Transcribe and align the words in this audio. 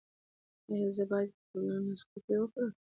ایا 0.71 0.87
زه 0.97 1.03
باید 1.11 1.31
کولونوسکوپي 1.51 2.35
وکړم؟ 2.39 2.69